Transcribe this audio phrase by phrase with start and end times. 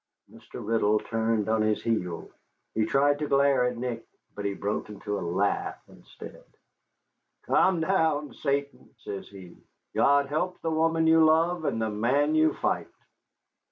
[0.31, 0.67] Mr.
[0.67, 2.27] Riddle turned on his heel.
[2.73, 6.43] He tried to glare at Nick, but he broke into a laugh instead.
[7.43, 9.55] "Come down, Satan," says he.
[9.93, 12.89] "God help the woman you love and the man you fight."